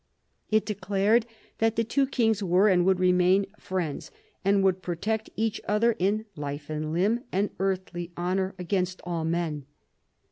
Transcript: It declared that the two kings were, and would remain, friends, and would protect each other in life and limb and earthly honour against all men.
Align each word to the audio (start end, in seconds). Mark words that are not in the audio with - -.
It 0.49 0.65
declared 0.65 1.27
that 1.59 1.75
the 1.75 1.83
two 1.83 2.07
kings 2.07 2.41
were, 2.41 2.67
and 2.67 2.85
would 2.87 2.99
remain, 2.99 3.45
friends, 3.59 4.09
and 4.43 4.63
would 4.63 4.81
protect 4.81 5.29
each 5.35 5.61
other 5.67 5.95
in 5.99 6.25
life 6.35 6.71
and 6.71 6.91
limb 6.91 7.19
and 7.31 7.51
earthly 7.59 8.11
honour 8.17 8.55
against 8.57 9.01
all 9.05 9.23
men. 9.25 9.67